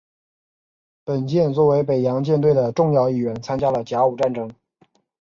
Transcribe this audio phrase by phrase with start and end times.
[1.05, 4.51] 本舰作为北洋舰队的重要一员参加了甲午战争。